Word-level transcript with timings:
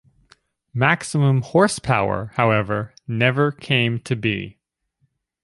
"Maximum 0.73 1.43
Horsepower", 1.43 2.31
however, 2.33 2.91
never 3.07 3.51
came 3.51 3.99
to 3.99 4.15
be. 4.15 4.57